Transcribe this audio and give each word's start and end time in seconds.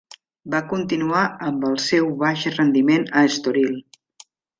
Va 0.51 0.59
continuar 0.69 1.25
amb 1.47 1.67
el 1.71 1.77
seu 1.87 2.09
baix 2.23 2.45
rendiment 2.55 3.05
a 3.21 3.23
Estoril. 3.33 3.77